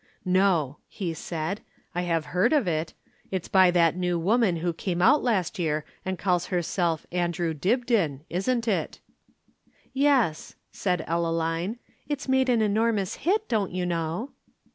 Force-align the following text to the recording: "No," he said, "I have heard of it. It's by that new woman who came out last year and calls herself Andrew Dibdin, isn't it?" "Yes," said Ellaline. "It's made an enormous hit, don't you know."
"No," 0.25 0.77
he 0.87 1.13
said, 1.13 1.61
"I 1.93 2.01
have 2.01 2.25
heard 2.33 2.53
of 2.53 2.67
it. 2.67 2.95
It's 3.29 3.47
by 3.47 3.69
that 3.69 3.95
new 3.95 4.17
woman 4.17 4.55
who 4.55 4.73
came 4.73 4.99
out 4.99 5.21
last 5.21 5.59
year 5.59 5.85
and 6.03 6.17
calls 6.17 6.47
herself 6.47 7.05
Andrew 7.11 7.53
Dibdin, 7.53 8.21
isn't 8.27 8.67
it?" 8.67 8.99
"Yes," 9.93 10.55
said 10.71 11.05
Ellaline. 11.07 11.77
"It's 12.09 12.27
made 12.27 12.49
an 12.49 12.63
enormous 12.63 13.17
hit, 13.17 13.47
don't 13.47 13.73
you 13.73 13.85
know." 13.85 14.31